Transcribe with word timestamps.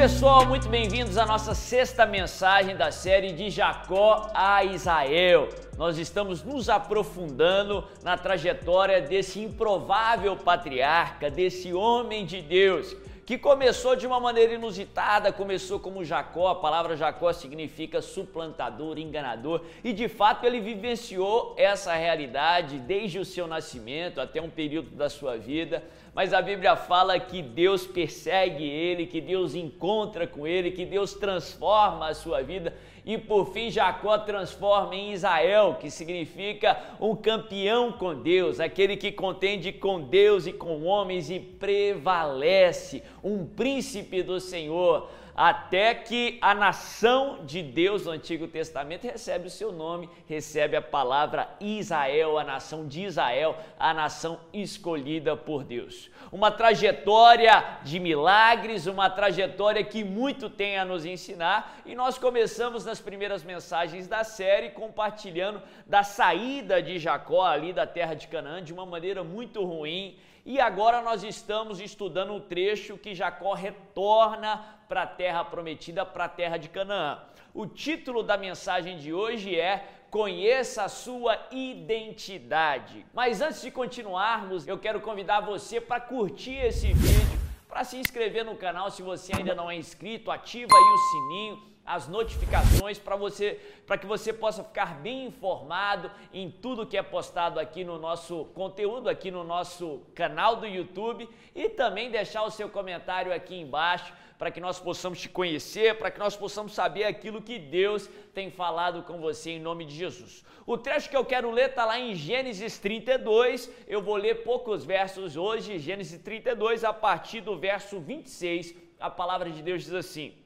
pessoal, 0.00 0.46
muito 0.46 0.66
bem-vindos 0.66 1.18
à 1.18 1.26
nossa 1.26 1.54
sexta 1.54 2.06
mensagem 2.06 2.74
da 2.74 2.90
série 2.90 3.32
de 3.32 3.50
Jacó 3.50 4.30
a 4.32 4.64
Israel. 4.64 5.50
Nós 5.76 5.98
estamos 5.98 6.42
nos 6.42 6.70
aprofundando 6.70 7.84
na 8.02 8.16
trajetória 8.16 9.02
desse 9.02 9.40
improvável 9.40 10.34
patriarca, 10.34 11.30
desse 11.30 11.74
homem 11.74 12.24
de 12.24 12.40
Deus, 12.40 12.96
que 13.30 13.38
começou 13.38 13.94
de 13.94 14.08
uma 14.08 14.18
maneira 14.18 14.54
inusitada, 14.54 15.32
começou 15.32 15.78
como 15.78 16.04
Jacó, 16.04 16.48
a 16.48 16.54
palavra 16.56 16.96
Jacó 16.96 17.32
significa 17.32 18.02
suplantador, 18.02 18.98
enganador, 18.98 19.62
e 19.84 19.92
de 19.92 20.08
fato 20.08 20.44
ele 20.44 20.58
vivenciou 20.58 21.54
essa 21.56 21.94
realidade 21.94 22.80
desde 22.80 23.20
o 23.20 23.24
seu 23.24 23.46
nascimento 23.46 24.20
até 24.20 24.42
um 24.42 24.50
período 24.50 24.90
da 24.96 25.08
sua 25.08 25.36
vida 25.36 25.80
mas 26.14 26.32
a 26.32 26.42
Bíblia 26.42 26.74
fala 26.76 27.18
que 27.20 27.40
Deus 27.40 27.86
persegue 27.86 28.64
ele, 28.64 29.06
que 29.06 29.20
Deus 29.20 29.54
encontra 29.54 30.26
com 30.26 30.46
ele, 30.46 30.72
que 30.72 30.84
Deus 30.84 31.14
transforma 31.14 32.08
a 32.08 32.14
sua 32.14 32.42
vida 32.42 32.74
e 33.04 33.16
por 33.16 33.52
fim 33.52 33.70
Jacó 33.70 34.18
transforma 34.18 34.94
em 34.94 35.12
Israel, 35.12 35.76
que 35.80 35.90
significa 35.90 36.78
um 37.00 37.14
campeão 37.16 37.92
com 37.92 38.14
Deus, 38.14 38.60
aquele 38.60 38.96
que 38.96 39.10
contende 39.10 39.72
com 39.72 40.00
Deus 40.00 40.46
e 40.46 40.52
com 40.52 40.84
homens 40.84 41.30
e 41.30 41.38
prevalece, 41.38 43.02
um 43.22 43.44
príncipe 43.46 44.22
do 44.22 44.40
Senhor 44.40 45.08
até 45.42 45.94
que 45.94 46.36
a 46.42 46.54
nação 46.54 47.46
de 47.46 47.62
Deus 47.62 48.04
no 48.04 48.10
Antigo 48.10 48.46
Testamento 48.46 49.04
recebe 49.04 49.46
o 49.46 49.50
seu 49.50 49.72
nome, 49.72 50.06
recebe 50.28 50.76
a 50.76 50.82
palavra 50.82 51.48
Israel, 51.58 52.38
a 52.38 52.44
nação 52.44 52.86
de 52.86 53.04
Israel, 53.04 53.56
a 53.78 53.94
nação 53.94 54.38
escolhida 54.52 55.34
por 55.34 55.64
Deus. 55.64 56.10
Uma 56.30 56.50
trajetória 56.50 57.78
de 57.82 57.98
milagres, 57.98 58.86
uma 58.86 59.08
trajetória 59.08 59.82
que 59.82 60.04
muito 60.04 60.50
tem 60.50 60.76
a 60.76 60.84
nos 60.84 61.06
ensinar, 61.06 61.80
e 61.86 61.94
nós 61.94 62.18
começamos 62.18 62.84
nas 62.84 63.00
primeiras 63.00 63.42
mensagens 63.42 64.06
da 64.06 64.22
série 64.22 64.68
compartilhando 64.68 65.62
da 65.86 66.02
saída 66.02 66.82
de 66.82 66.98
Jacó 66.98 67.46
ali 67.46 67.72
da 67.72 67.86
terra 67.86 68.12
de 68.12 68.28
Canaã 68.28 68.62
de 68.62 68.74
uma 68.74 68.84
maneira 68.84 69.24
muito 69.24 69.64
ruim 69.64 70.18
e 70.44 70.60
agora 70.60 71.02
nós 71.02 71.22
estamos 71.22 71.80
estudando 71.80 72.32
um 72.32 72.40
trecho 72.40 72.96
que 72.96 73.14
Jacó 73.14 73.52
retorna 73.54 74.78
para 74.88 75.02
a 75.02 75.06
terra 75.06 75.44
prometida, 75.44 76.04
para 76.04 76.24
a 76.24 76.28
terra 76.28 76.56
de 76.56 76.68
Canaã. 76.68 77.18
O 77.52 77.66
título 77.66 78.22
da 78.22 78.36
mensagem 78.36 78.98
de 78.98 79.12
hoje 79.12 79.58
é 79.58 79.86
Conheça 80.10 80.84
a 80.84 80.88
sua 80.88 81.38
identidade. 81.52 83.06
Mas 83.14 83.40
antes 83.40 83.62
de 83.62 83.70
continuarmos, 83.70 84.66
eu 84.66 84.76
quero 84.76 85.00
convidar 85.00 85.40
você 85.40 85.80
para 85.80 86.00
curtir 86.00 86.56
esse 86.56 86.92
vídeo, 86.92 87.38
para 87.68 87.84
se 87.84 87.96
inscrever 87.96 88.44
no 88.44 88.56
canal 88.56 88.90
se 88.90 89.02
você 89.02 89.32
ainda 89.36 89.54
não 89.54 89.70
é 89.70 89.76
inscrito, 89.76 90.30
ativa 90.30 90.72
aí 90.74 90.82
o 90.82 90.98
sininho 90.98 91.70
as 91.94 92.06
notificações 92.06 93.00
para 93.00 93.16
você, 93.16 93.58
para 93.84 93.98
que 93.98 94.06
você 94.06 94.32
possa 94.32 94.62
ficar 94.62 94.94
bem 95.00 95.26
informado 95.26 96.08
em 96.32 96.48
tudo 96.48 96.86
que 96.86 96.96
é 96.96 97.02
postado 97.02 97.58
aqui 97.58 97.82
no 97.82 97.98
nosso 97.98 98.44
conteúdo, 98.54 99.08
aqui 99.08 99.28
no 99.28 99.42
nosso 99.42 100.00
canal 100.14 100.54
do 100.54 100.66
YouTube. 100.66 101.28
E 101.52 101.68
também 101.68 102.08
deixar 102.08 102.44
o 102.44 102.50
seu 102.50 102.68
comentário 102.68 103.32
aqui 103.32 103.56
embaixo 103.56 104.12
para 104.38 104.52
que 104.52 104.60
nós 104.60 104.78
possamos 104.78 105.20
te 105.20 105.28
conhecer, 105.28 105.98
para 105.98 106.12
que 106.12 106.18
nós 106.20 106.36
possamos 106.36 106.72
saber 106.72 107.04
aquilo 107.04 107.42
que 107.42 107.58
Deus 107.58 108.08
tem 108.32 108.52
falado 108.52 109.02
com 109.02 109.18
você 109.18 109.50
em 109.50 109.60
nome 109.60 109.84
de 109.84 109.94
Jesus. 109.94 110.44
O 110.64 110.78
trecho 110.78 111.10
que 111.10 111.16
eu 111.16 111.24
quero 111.24 111.50
ler 111.50 111.70
está 111.70 111.84
lá 111.84 111.98
em 111.98 112.14
Gênesis 112.14 112.78
32, 112.78 113.68
eu 113.88 114.00
vou 114.00 114.16
ler 114.16 114.44
poucos 114.44 114.84
versos 114.84 115.36
hoje, 115.36 115.80
Gênesis 115.80 116.22
32, 116.22 116.84
a 116.84 116.92
partir 116.92 117.40
do 117.40 117.58
verso 117.58 117.98
26, 117.98 118.74
a 119.00 119.10
palavra 119.10 119.50
de 119.50 119.60
Deus 119.60 119.82
diz 119.82 119.92
assim: 119.92 120.39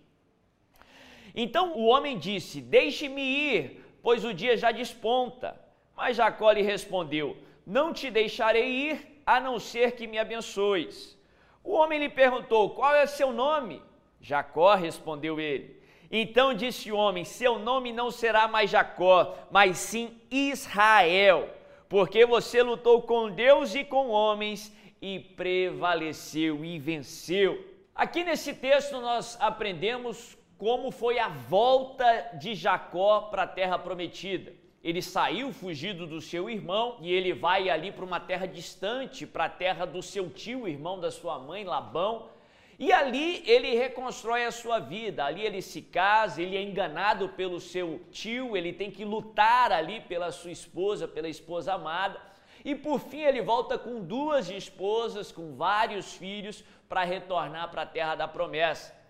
então 1.34 1.76
o 1.76 1.86
homem 1.86 2.16
disse: 2.16 2.60
Deixe-me 2.60 3.22
ir, 3.22 3.84
pois 4.02 4.24
o 4.24 4.32
dia 4.32 4.56
já 4.56 4.70
desponta. 4.70 5.58
Mas 5.96 6.16
Jacó 6.16 6.52
lhe 6.52 6.62
respondeu: 6.62 7.36
Não 7.66 7.92
te 7.92 8.10
deixarei 8.10 8.70
ir, 8.70 9.22
a 9.26 9.40
não 9.40 9.58
ser 9.58 9.92
que 9.92 10.06
me 10.06 10.18
abençoes. 10.18 11.18
O 11.62 11.72
homem 11.72 11.98
lhe 11.98 12.08
perguntou: 12.08 12.70
Qual 12.70 12.94
é 12.94 13.06
seu 13.06 13.32
nome? 13.32 13.82
Jacó 14.20 14.74
respondeu 14.74 15.40
ele. 15.40 15.82
Então 16.10 16.54
disse 16.54 16.92
o 16.92 16.96
homem: 16.96 17.24
Seu 17.24 17.58
nome 17.58 17.92
não 17.92 18.10
será 18.10 18.46
mais 18.46 18.70
Jacó, 18.70 19.36
mas 19.50 19.78
sim 19.78 20.20
Israel, 20.30 21.48
porque 21.88 22.24
você 22.24 22.62
lutou 22.62 23.02
com 23.02 23.30
Deus 23.30 23.74
e 23.74 23.84
com 23.84 24.08
homens 24.08 24.72
e 25.00 25.18
prevaleceu 25.18 26.64
e 26.64 26.78
venceu. 26.78 27.62
Aqui 27.94 28.24
nesse 28.24 28.54
texto 28.54 29.00
nós 29.00 29.36
aprendemos 29.40 30.36
como 30.64 30.90
foi 30.90 31.18
a 31.18 31.28
volta 31.28 32.30
de 32.40 32.54
Jacó 32.54 33.28
para 33.30 33.42
a 33.42 33.46
terra 33.46 33.78
prometida. 33.78 34.50
Ele 34.82 35.02
saiu 35.02 35.52
fugido 35.52 36.06
do 36.06 36.22
seu 36.22 36.48
irmão 36.48 36.96
e 37.02 37.12
ele 37.12 37.34
vai 37.34 37.68
ali 37.68 37.92
para 37.92 38.02
uma 38.02 38.18
terra 38.18 38.46
distante, 38.46 39.26
para 39.26 39.44
a 39.44 39.48
terra 39.50 39.84
do 39.84 40.00
seu 40.00 40.30
tio, 40.30 40.66
irmão 40.66 40.98
da 40.98 41.10
sua 41.10 41.38
mãe, 41.38 41.64
Labão. 41.64 42.30
E 42.78 42.90
ali 42.94 43.42
ele 43.46 43.76
reconstrói 43.76 44.46
a 44.46 44.50
sua 44.50 44.78
vida, 44.78 45.26
ali 45.26 45.42
ele 45.42 45.60
se 45.60 45.82
casa, 45.82 46.40
ele 46.40 46.56
é 46.56 46.62
enganado 46.62 47.28
pelo 47.28 47.60
seu 47.60 48.00
tio, 48.10 48.56
ele 48.56 48.72
tem 48.72 48.90
que 48.90 49.04
lutar 49.04 49.70
ali 49.70 50.00
pela 50.00 50.32
sua 50.32 50.50
esposa, 50.50 51.06
pela 51.06 51.28
esposa 51.28 51.74
amada. 51.74 52.18
E 52.64 52.74
por 52.74 53.00
fim 53.00 53.20
ele 53.20 53.42
volta 53.42 53.76
com 53.76 54.00
duas 54.00 54.48
esposas, 54.48 55.30
com 55.30 55.54
vários 55.56 56.14
filhos, 56.14 56.64
para 56.88 57.04
retornar 57.04 57.70
para 57.70 57.82
a 57.82 57.86
terra 57.86 58.14
da 58.14 58.26
promessa. 58.26 59.03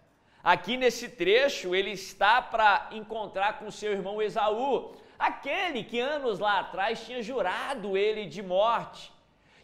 Aqui 0.45 0.77
nesse 0.77 1.09
trecho, 1.09 1.75
ele 1.75 1.93
está 1.93 2.43
para 2.43 2.89
encontrar 2.93 3.59
com 3.59 3.71
seu 3.71 3.93
irmão 3.93 4.21
Esaú, 4.21 4.93
aquele 5.19 5.83
que 5.83 5.99
anos 5.99 6.39
lá 6.39 6.61
atrás 6.61 7.03
tinha 7.03 7.23
jurado 7.23 7.97
ele 7.97 8.27
de 8.27 8.43
morte. 8.43 9.11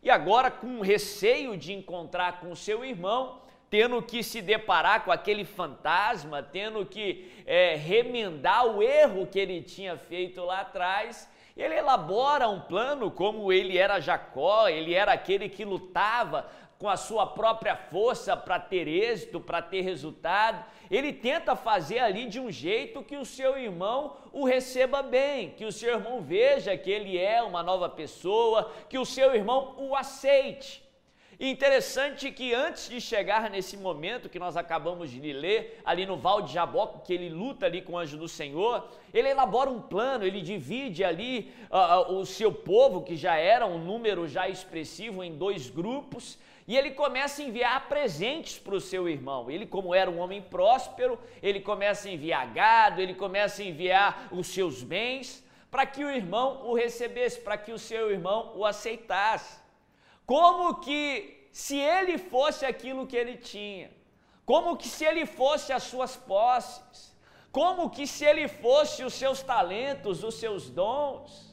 E 0.02 0.08
agora, 0.08 0.50
com 0.50 0.80
receio 0.80 1.54
de 1.54 1.74
encontrar 1.74 2.40
com 2.40 2.56
seu 2.56 2.82
irmão, 2.82 3.42
tendo 3.68 4.00
que 4.00 4.22
se 4.22 4.40
deparar 4.40 5.04
com 5.04 5.12
aquele 5.12 5.44
fantasma, 5.44 6.42
tendo 6.42 6.86
que 6.86 7.30
é, 7.44 7.74
remendar 7.74 8.64
o 8.64 8.82
erro 8.82 9.26
que 9.26 9.38
ele 9.38 9.60
tinha 9.60 9.98
feito 9.98 10.42
lá 10.42 10.60
atrás, 10.60 11.28
ele 11.54 11.74
elabora 11.74 12.48
um 12.48 12.58
plano, 12.58 13.10
como 13.10 13.52
ele 13.52 13.76
era 13.76 14.00
Jacó, 14.00 14.66
ele 14.66 14.94
era 14.94 15.12
aquele 15.12 15.46
que 15.46 15.62
lutava 15.62 16.48
com 16.80 16.88
a 16.88 16.96
sua 16.96 17.26
própria 17.26 17.76
força 17.76 18.34
para 18.34 18.58
ter 18.58 18.88
êxito, 18.88 19.38
para 19.38 19.60
ter 19.60 19.82
resultado. 19.82 20.64
Ele 20.90 21.12
tenta 21.12 21.54
fazer 21.54 21.98
ali 21.98 22.24
de 22.24 22.40
um 22.40 22.50
jeito 22.50 23.02
que 23.02 23.18
o 23.18 23.24
seu 23.24 23.58
irmão 23.58 24.16
o 24.32 24.46
receba 24.46 25.02
bem, 25.02 25.50
que 25.50 25.66
o 25.66 25.70
seu 25.70 25.90
irmão 25.90 26.22
veja 26.22 26.74
que 26.78 26.90
ele 26.90 27.18
é 27.18 27.42
uma 27.42 27.62
nova 27.62 27.86
pessoa, 27.86 28.72
que 28.88 28.98
o 28.98 29.04
seu 29.04 29.34
irmão 29.34 29.74
o 29.76 29.94
aceite. 29.94 30.82
Interessante 31.38 32.30
que 32.30 32.52
antes 32.54 32.88
de 32.88 33.00
chegar 33.00 33.48
nesse 33.50 33.76
momento 33.76 34.28
que 34.28 34.38
nós 34.38 34.56
acabamos 34.56 35.10
de 35.10 35.32
ler, 35.32 35.80
ali 35.84 36.04
no 36.06 36.16
Val 36.16 36.42
de 36.42 36.52
Jaboco, 36.52 37.00
que 37.00 37.12
ele 37.12 37.28
luta 37.28 37.66
ali 37.66 37.82
com 37.82 37.94
o 37.94 37.98
anjo 37.98 38.16
do 38.16 38.28
Senhor, 38.28 38.88
ele 39.12 39.28
elabora 39.28 39.70
um 39.70 39.80
plano, 39.80 40.24
ele 40.24 40.42
divide 40.42 41.02
ali 41.02 41.50
uh, 41.70 42.12
o 42.12 42.26
seu 42.26 42.52
povo, 42.52 43.02
que 43.02 43.16
já 43.16 43.36
era 43.36 43.64
um 43.64 43.78
número 43.78 44.28
já 44.28 44.48
expressivo, 44.48 45.24
em 45.24 45.34
dois 45.34 45.70
grupos, 45.70 46.38
e 46.70 46.76
ele 46.76 46.92
começa 46.92 47.42
a 47.42 47.44
enviar 47.44 47.88
presentes 47.88 48.56
para 48.56 48.76
o 48.76 48.80
seu 48.80 49.08
irmão. 49.08 49.50
Ele, 49.50 49.66
como 49.66 49.92
era 49.92 50.08
um 50.08 50.20
homem 50.20 50.40
próspero, 50.40 51.18
ele 51.42 51.58
começa 51.58 52.06
a 52.06 52.12
enviar 52.12 52.46
gado, 52.52 53.00
ele 53.00 53.12
começa 53.12 53.60
a 53.60 53.64
enviar 53.64 54.28
os 54.30 54.46
seus 54.46 54.80
bens 54.80 55.44
para 55.68 55.84
que 55.84 56.04
o 56.04 56.08
irmão 56.08 56.68
o 56.68 56.74
recebesse, 56.74 57.40
para 57.40 57.58
que 57.58 57.72
o 57.72 57.78
seu 57.78 58.12
irmão 58.12 58.52
o 58.54 58.64
aceitasse. 58.64 59.58
Como 60.24 60.76
que 60.76 61.48
se 61.50 61.76
ele 61.76 62.16
fosse 62.18 62.64
aquilo 62.64 63.04
que 63.04 63.16
ele 63.16 63.36
tinha, 63.36 63.90
como 64.46 64.76
que 64.76 64.86
se 64.86 65.04
ele 65.04 65.26
fosse 65.26 65.72
as 65.72 65.82
suas 65.82 66.14
posses, 66.14 67.12
como 67.50 67.90
que 67.90 68.06
se 68.06 68.24
ele 68.24 68.46
fosse 68.46 69.02
os 69.02 69.14
seus 69.14 69.42
talentos, 69.42 70.22
os 70.22 70.36
seus 70.36 70.70
dons 70.70 71.49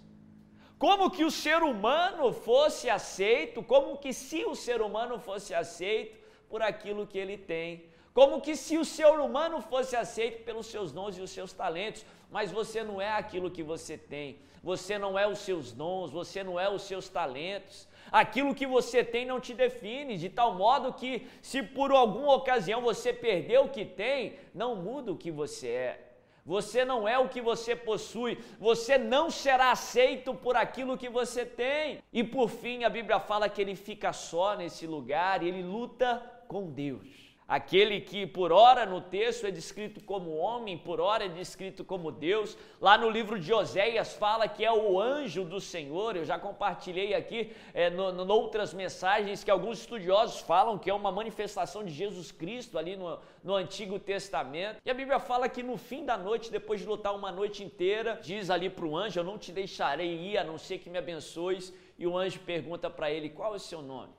como 0.78 1.10
que 1.10 1.24
o 1.24 1.32
ser 1.32 1.64
humano 1.64 2.32
fosse 2.32 2.90
aceito, 2.90 3.64
como 3.64 3.98
que 3.98 4.14
se 4.14 4.46
o 4.46 4.56
ser 4.56 4.82
humano 4.82 5.20
fosse 5.20 5.54
aceito 5.54 6.18
por 6.48 6.62
aquilo 6.62 7.08
que 7.08 7.18
ele 7.18 7.38
tem, 7.38 7.86
como 8.14 8.42
que 8.42 8.56
se 8.56 8.78
o 8.78 8.86
ser 8.86 9.08
humano 9.20 9.62
fosse 9.62 9.96
aceito 9.96 10.44
pelos 10.44 10.68
seus 10.68 10.92
dons 10.92 11.18
e 11.18 11.22
os 11.22 11.32
seus 11.32 11.52
talentos, 11.52 12.06
mas 12.32 12.52
você 12.52 12.84
não 12.84 13.02
é 13.02 13.12
aquilo 13.12 13.52
que 13.52 13.64
você 13.64 13.98
tem, 13.98 14.40
você 14.64 14.98
não 14.98 15.18
é 15.18 15.28
os 15.28 15.40
seus 15.40 15.72
dons, 15.72 16.12
você 16.12 16.44
não 16.44 16.60
é 16.60 16.70
os 16.70 16.84
seus 16.84 17.10
talentos, 17.10 17.88
aquilo 18.12 18.56
que 18.56 18.66
você 18.66 19.04
tem 19.04 19.26
não 19.26 19.40
te 19.40 19.54
define, 19.54 20.18
de 20.18 20.30
tal 20.30 20.54
modo 20.54 20.94
que 20.94 21.28
se 21.42 21.62
por 21.64 21.92
alguma 21.92 22.34
ocasião 22.36 22.82
você 22.82 23.12
perdeu 23.12 23.66
o 23.66 23.70
que 23.70 23.86
tem, 23.86 24.36
não 24.54 24.76
muda 24.76 25.12
o 25.12 25.18
que 25.18 25.32
você 25.32 25.68
é. 25.68 26.07
Você 26.48 26.86
não 26.86 27.06
é 27.06 27.20
o 27.20 27.28
que 27.28 27.42
você 27.42 27.76
possui, 27.76 28.38
você 28.58 28.98
não 28.98 29.30
será 29.30 29.70
aceito 29.72 30.34
por 30.34 30.56
aquilo 30.56 30.98
que 30.98 31.10
você 31.10 31.46
tem. 31.46 32.02
E 32.14 32.24
por 32.24 32.48
fim, 32.48 32.86
a 32.86 32.90
Bíblia 32.90 33.20
fala 33.20 33.50
que 33.50 33.62
ele 33.62 33.76
fica 33.76 34.14
só 34.14 34.56
nesse 34.56 34.88
lugar 34.88 35.44
e 35.44 35.50
ele 35.50 35.62
luta 35.62 36.24
com 36.48 36.72
Deus. 36.72 37.27
Aquele 37.48 38.02
que 38.02 38.28
por 38.28 38.52
hora 38.52 38.86
no 38.86 39.00
texto 39.00 39.48
é 39.48 39.52
descrito 39.52 40.04
como 40.04 40.36
homem, 40.36 40.78
por 40.78 41.00
hora 41.00 41.24
é 41.24 41.30
descrito 41.30 41.86
como 41.86 42.12
Deus. 42.12 42.58
Lá 42.82 42.98
no 42.98 43.10
livro 43.10 43.40
de 43.40 43.54
Oséias 43.54 44.12
fala 44.16 44.50
que 44.50 44.66
é 44.66 44.72
o 44.72 45.00
anjo 45.00 45.46
do 45.46 45.62
Senhor. 45.62 46.18
Eu 46.18 46.26
já 46.26 46.38
compartilhei 46.38 47.14
aqui 47.14 47.54
é, 47.74 47.90
no, 47.90 48.30
outras 48.34 48.74
mensagens 48.74 49.46
que 49.46 49.52
alguns 49.52 49.80
estudiosos 49.80 50.42
falam 50.42 50.78
que 50.78 50.90
é 50.90 50.94
uma 50.94 51.10
manifestação 51.10 51.86
de 51.86 51.94
Jesus 51.94 52.34
Cristo 52.34 52.78
ali 52.78 52.98
no, 52.98 53.18
no 53.42 53.56
Antigo 53.56 53.98
Testamento. 53.98 54.82
E 54.86 54.92
a 54.92 54.94
Bíblia 54.94 55.18
fala 55.18 55.48
que 55.48 55.64
no 55.64 55.78
fim 55.78 56.04
da 56.04 56.18
noite, 56.18 56.52
depois 56.52 56.82
de 56.82 56.86
lutar 56.86 57.16
uma 57.16 57.32
noite 57.32 57.64
inteira, 57.64 58.20
diz 58.22 58.50
ali 58.50 58.70
para 58.70 58.86
o 58.86 58.98
anjo: 58.98 59.22
Eu 59.22 59.24
não 59.24 59.38
te 59.38 59.54
deixarei 59.54 60.20
ir, 60.32 60.38
a 60.38 60.44
não 60.44 60.58
ser 60.58 60.80
que 60.80 60.90
me 60.90 60.98
abençoes. 60.98 61.74
E 61.98 62.06
o 62.06 62.18
anjo 62.18 62.42
pergunta 62.42 62.90
para 62.90 63.10
ele: 63.10 63.30
Qual 63.30 63.54
é 63.54 63.56
o 63.56 63.60
seu 63.60 63.82
nome? 63.82 64.12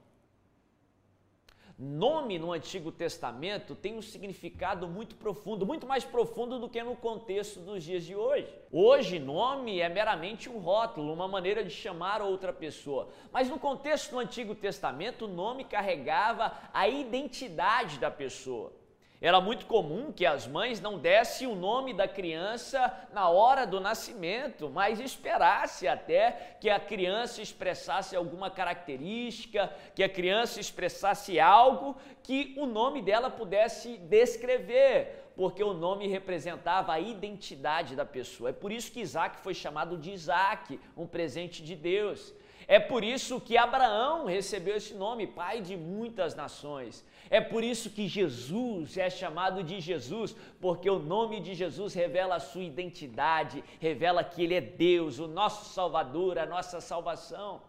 Nome 1.80 2.40
no 2.40 2.50
Antigo 2.52 2.90
Testamento 2.90 3.72
tem 3.72 3.96
um 3.96 4.02
significado 4.02 4.88
muito 4.88 5.14
profundo, 5.14 5.64
muito 5.64 5.86
mais 5.86 6.02
profundo 6.02 6.58
do 6.58 6.68
que 6.68 6.82
no 6.82 6.96
contexto 6.96 7.60
dos 7.60 7.84
dias 7.84 8.02
de 8.02 8.16
hoje. 8.16 8.52
Hoje, 8.72 9.20
nome 9.20 9.78
é 9.78 9.88
meramente 9.88 10.48
um 10.48 10.58
rótulo, 10.58 11.12
uma 11.12 11.28
maneira 11.28 11.62
de 11.62 11.70
chamar 11.70 12.20
outra 12.20 12.52
pessoa. 12.52 13.10
Mas 13.30 13.48
no 13.48 13.60
contexto 13.60 14.10
do 14.10 14.18
Antigo 14.18 14.56
Testamento, 14.56 15.26
o 15.26 15.28
nome 15.28 15.62
carregava 15.62 16.52
a 16.74 16.88
identidade 16.88 18.00
da 18.00 18.10
pessoa. 18.10 18.72
Era 19.20 19.40
muito 19.40 19.66
comum 19.66 20.12
que 20.12 20.24
as 20.24 20.46
mães 20.46 20.80
não 20.80 20.96
dessem 20.96 21.48
o 21.48 21.56
nome 21.56 21.92
da 21.92 22.06
criança 22.06 23.08
na 23.12 23.28
hora 23.28 23.66
do 23.66 23.80
nascimento, 23.80 24.70
mas 24.70 25.00
esperasse 25.00 25.88
até 25.88 26.56
que 26.60 26.70
a 26.70 26.78
criança 26.78 27.42
expressasse 27.42 28.14
alguma 28.14 28.48
característica, 28.48 29.74
que 29.92 30.04
a 30.04 30.08
criança 30.08 30.60
expressasse 30.60 31.40
algo 31.40 31.96
que 32.22 32.54
o 32.56 32.64
nome 32.64 33.02
dela 33.02 33.28
pudesse 33.28 33.98
descrever, 33.98 35.32
porque 35.34 35.64
o 35.64 35.74
nome 35.74 36.06
representava 36.06 36.92
a 36.92 37.00
identidade 37.00 37.96
da 37.96 38.04
pessoa. 38.04 38.50
É 38.50 38.52
por 38.52 38.70
isso 38.70 38.92
que 38.92 39.00
Isaac 39.00 39.40
foi 39.40 39.52
chamado 39.52 39.98
de 39.98 40.12
Isaac, 40.12 40.78
um 40.96 41.08
presente 41.08 41.64
de 41.64 41.74
Deus. 41.74 42.32
É 42.70 42.78
por 42.78 43.02
isso 43.02 43.40
que 43.40 43.56
Abraão 43.56 44.26
recebeu 44.26 44.76
esse 44.76 44.92
nome, 44.92 45.26
pai 45.26 45.62
de 45.62 45.74
muitas 45.74 46.34
nações. 46.34 47.02
É 47.30 47.40
por 47.40 47.64
isso 47.64 47.88
que 47.88 48.06
Jesus 48.06 48.98
é 48.98 49.08
chamado 49.08 49.64
de 49.64 49.80
Jesus, 49.80 50.36
porque 50.60 50.90
o 50.90 50.98
nome 50.98 51.40
de 51.40 51.54
Jesus 51.54 51.94
revela 51.94 52.34
a 52.36 52.40
sua 52.40 52.62
identidade, 52.62 53.64
revela 53.80 54.22
que 54.22 54.42
ele 54.42 54.54
é 54.54 54.60
Deus, 54.60 55.18
o 55.18 55.26
nosso 55.26 55.72
Salvador, 55.72 56.38
a 56.38 56.44
nossa 56.44 56.78
salvação. 56.78 57.62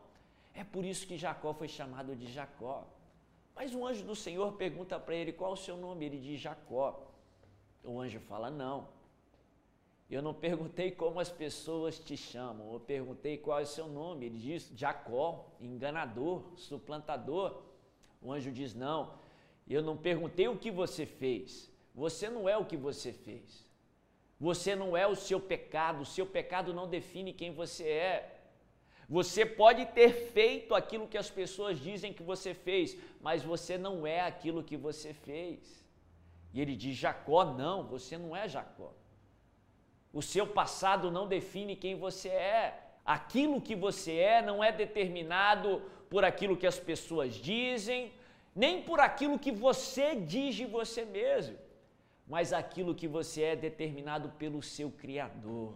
É 0.54 0.66
por 0.66 0.84
isso 0.84 1.08
que 1.08 1.18
Jacó 1.18 1.54
foi 1.54 1.70
chamado 1.70 2.14
de 2.14 2.30
Jacó. 2.30 2.86
Mas 3.56 3.74
o 3.74 3.88
anjo 3.88 4.04
do 4.04 4.18
Senhor 4.18 4.52
pergunta 4.54 5.00
para 5.00 5.16
ele 5.16 5.32
qual 5.32 5.54
o 5.54 5.58
seu 5.58 5.78
nome, 5.78 6.08
ele 6.08 6.18
diz 6.18 6.42
Jacó. 6.42 7.08
O 7.86 8.02
anjo 8.02 8.20
fala: 8.20 8.50
Não. 8.50 8.99
Eu 10.10 10.24
não 10.24 10.34
perguntei 10.34 10.90
como 10.90 11.20
as 11.20 11.30
pessoas 11.30 12.00
te 12.00 12.18
chamam, 12.18 12.74
eu 12.74 12.80
perguntei 12.80 13.38
qual 13.38 13.60
é 13.60 13.64
o 13.64 13.68
seu 13.68 13.88
nome. 13.88 14.26
Ele 14.26 14.40
diz 14.40 14.72
Jacó, 14.76 15.46
enganador, 15.62 16.44
suplantador. 16.56 17.62
O 18.20 18.32
anjo 18.32 18.52
diz: 18.52 18.74
Não, 18.74 19.14
eu 19.68 19.84
não 19.84 19.96
perguntei 19.96 20.48
o 20.48 20.58
que 20.58 20.72
você 20.72 21.06
fez. 21.06 21.72
Você 21.94 22.28
não 22.28 22.50
é 22.50 22.58
o 22.58 22.66
que 22.66 22.76
você 22.76 23.14
fez. 23.14 23.68
Você 24.40 24.76
não 24.76 24.98
é 24.98 25.06
o 25.06 25.16
seu 25.16 25.40
pecado. 25.40 26.02
O 26.02 26.06
seu 26.06 26.26
pecado 26.26 26.74
não 26.74 26.90
define 26.90 27.32
quem 27.32 27.54
você 27.54 27.88
é. 27.88 28.36
Você 29.08 29.46
pode 29.46 29.86
ter 29.88 30.12
feito 30.32 30.74
aquilo 30.74 31.08
que 31.08 31.18
as 31.18 31.30
pessoas 31.30 31.80
dizem 31.80 32.14
que 32.14 32.24
você 32.24 32.54
fez, 32.54 32.98
mas 33.22 33.44
você 33.44 33.78
não 33.78 34.08
é 34.08 34.22
aquilo 34.22 34.64
que 34.64 34.78
você 34.78 35.14
fez. 35.14 35.86
E 36.52 36.60
ele 36.60 36.76
diz: 36.76 36.96
Jacó, 36.98 37.46
não, 37.46 37.86
você 37.86 38.18
não 38.18 38.36
é 38.36 38.48
Jacó. 38.48 38.92
O 40.14 40.22
seu 40.22 40.46
passado 40.48 41.12
não 41.12 41.28
define 41.28 41.76
quem 41.76 41.96
você 41.96 42.30
é. 42.30 42.80
Aquilo 43.06 43.62
que 43.62 43.76
você 43.76 44.16
é 44.18 44.42
não 44.42 44.64
é 44.64 44.72
determinado 44.72 45.82
por 46.10 46.24
aquilo 46.26 46.58
que 46.58 46.68
as 46.68 46.80
pessoas 46.80 47.36
dizem, 47.36 48.12
nem 48.56 48.82
por 48.82 49.00
aquilo 49.00 49.38
que 49.38 49.52
você 49.52 50.16
diz 50.16 50.56
de 50.56 50.66
você 50.66 51.06
mesmo, 51.06 51.58
mas 52.28 52.52
aquilo 52.52 52.96
que 52.96 53.08
você 53.08 53.44
é 53.44 53.56
determinado 53.56 54.30
pelo 54.38 54.62
seu 54.62 54.92
Criador. 54.92 55.74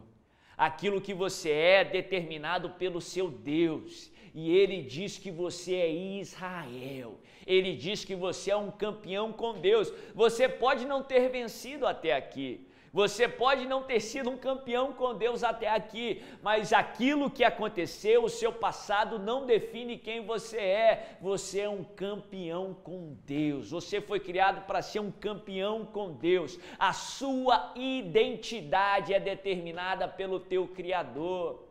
Aquilo 0.58 1.02
que 1.02 1.14
você 1.14 1.52
é 1.52 1.84
determinado 1.84 2.72
pelo 2.72 3.02
seu 3.02 3.30
Deus. 3.30 4.12
E 4.36 4.56
ele 4.56 4.82
diz 4.82 5.18
que 5.18 5.32
você 5.32 5.76
é 5.76 5.92
Israel. 5.92 7.20
Ele 7.46 7.76
diz 7.76 8.06
que 8.06 8.16
você 8.16 8.52
é 8.52 8.56
um 8.56 8.72
campeão 8.72 9.32
com 9.32 9.60
Deus. 9.60 9.92
Você 10.14 10.48
pode 10.48 10.86
não 10.86 11.04
ter 11.04 11.30
vencido 11.30 11.86
até 11.88 12.14
aqui, 12.16 12.68
você 12.94 13.28
pode 13.28 13.66
não 13.66 13.82
ter 13.82 14.00
sido 14.00 14.30
um 14.30 14.38
campeão 14.38 14.94
com 14.94 15.16
Deus 15.16 15.44
até 15.44 15.68
aqui, 15.68 16.24
mas 16.44 16.72
aquilo 16.72 17.32
que 17.32 17.44
aconteceu, 17.44 18.24
o 18.24 18.30
seu 18.30 18.54
passado, 18.54 19.18
não 19.18 19.48
define 19.48 19.98
quem 19.98 20.24
você 20.24 20.58
é. 20.58 21.18
Você 21.20 21.62
é 21.62 21.70
um 21.70 21.84
campeão 21.84 22.72
com 22.84 23.18
Deus. 23.26 23.72
Você 23.72 24.00
foi 24.00 24.20
criado 24.20 24.68
para 24.68 24.84
ser 24.84 25.00
um 25.00 25.10
campeão 25.10 25.88
com 25.88 26.14
Deus. 26.14 26.60
A 26.78 26.94
sua 26.94 27.74
identidade 27.76 29.12
é 29.12 29.20
determinada 29.20 30.08
pelo 30.08 30.40
teu 30.40 30.68
Criador. 30.68 31.68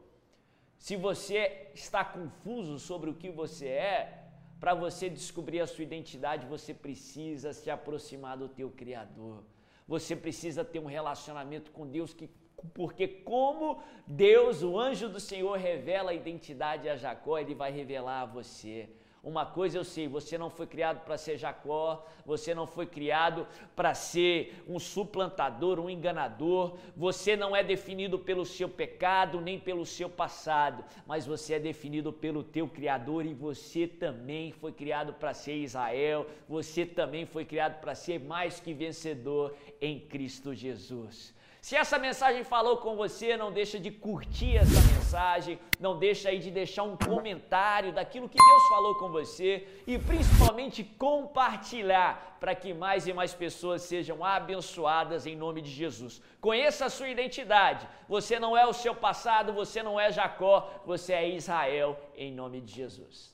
Se 0.77 0.97
você 0.97 1.69
está 1.73 2.05
confuso 2.05 2.81
sobre 2.81 3.11
o 3.11 3.15
que 3.15 3.31
você 3.31 3.69
é, 3.69 4.25
para 4.59 4.75
você 4.75 5.09
descobrir 5.09 5.61
a 5.61 5.69
sua 5.69 5.85
identidade, 5.85 6.47
você 6.47 6.75
precisa 6.75 7.53
se 7.53 7.71
aproximar 7.71 8.37
do 8.37 8.49
teu 8.49 8.71
Criador. 8.71 9.45
Você 9.93 10.17
precisa 10.17 10.65
ter 10.65 10.79
um 10.79 10.87
relacionamento 10.87 11.71
com 11.71 11.87
Deus 11.87 12.15
que 12.15 12.27
porque 12.73 13.07
como 13.07 13.83
Deus, 14.07 14.63
o 14.63 14.79
anjo 14.79 15.07
do 15.07 15.21
Senhor 15.21 15.59
revela 15.59 16.13
a 16.13 16.15
identidade 16.15 16.89
a 16.89 16.97
Jacó, 16.97 17.39
ele 17.39 17.55
vai 17.55 17.71
revelar 17.71 18.23
a 18.23 18.25
você. 18.25 18.89
Uma 19.23 19.47
coisa 19.47 19.79
eu 19.79 19.85
sei, 19.85 20.09
você 20.09 20.37
não 20.37 20.51
foi 20.51 20.67
criado 20.67 21.05
para 21.05 21.17
ser 21.17 21.39
Jacó, 21.39 22.05
você 22.27 22.53
não 22.53 22.67
foi 22.67 22.87
criado 22.87 23.47
para 23.77 23.95
ser 23.95 24.61
um 24.67 24.81
suplantador, 24.81 25.79
um 25.79 25.89
enganador, 25.89 26.77
você 26.97 27.37
não 27.37 27.55
é 27.55 27.63
definido 27.63 28.19
pelo 28.19 28.45
seu 28.45 28.69
pecado 28.69 29.41
nem 29.41 29.61
pelo 29.61 29.87
seu 29.87 30.11
passado, 30.11 30.85
mas 31.07 31.25
você 31.25 31.55
é 31.55 31.61
definido 31.61 32.13
pelo 32.13 32.43
teu 32.43 32.67
Criador 32.67 33.25
e 33.25 33.33
você 33.33 33.87
também 33.87 34.51
foi 34.51 34.73
criado 34.73 35.13
para 35.13 35.33
ser 35.33 35.55
Israel, 35.55 36.27
você 36.49 36.85
também 36.85 37.25
foi 37.25 37.45
criado 37.45 37.81
para 37.81 37.95
ser 37.95 38.19
mais 38.19 38.59
que 38.59 38.75
vencedor 38.75 39.55
em 39.81 40.01
Cristo 40.01 40.53
Jesus. 40.53 41.33
Se 41.63 41.77
essa 41.77 41.97
mensagem 41.97 42.43
falou 42.43 42.79
com 42.79 42.97
você, 42.97 43.37
não 43.37 43.53
deixa 43.53 43.79
de 43.79 43.89
curtir 43.89 44.57
essa 44.57 44.81
mensagem, 44.93 45.61
não 45.79 45.97
deixa 45.97 46.29
aí 46.29 46.41
de 46.41 46.51
deixar 46.51 46.83
um 46.83 46.97
comentário 46.97 47.93
daquilo 47.93 48.29
que 48.29 48.37
Deus 48.37 48.69
falou 48.69 48.97
com 48.97 49.09
você 49.11 49.65
e 49.87 49.97
principalmente 49.97 50.83
compartilhar 50.83 52.37
para 52.41 52.53
que 52.53 52.75
mais 52.75 53.07
e 53.07 53.13
mais 53.13 53.33
pessoas 53.33 53.83
sejam 53.83 54.25
abençoadas 54.25 55.25
em 55.25 55.37
nome 55.37 55.63
de 55.63 55.71
Jesus. 55.71 56.21
Conheça 56.41 56.87
a 56.87 56.91
sua 56.91 57.09
identidade. 57.09 57.89
Você 58.09 58.41
não 58.41 58.57
é 58.57 58.67
o 58.67 58.73
seu 58.73 58.93
passado, 58.93 59.53
você 59.53 59.85
não 59.85 60.01
é 60.01 60.11
Jacó, 60.11 60.69
você 60.85 61.13
é 61.13 61.29
Israel 61.29 61.97
em 62.17 62.33
nome 62.33 62.61
de 62.61 62.73
Jesus. 62.73 63.33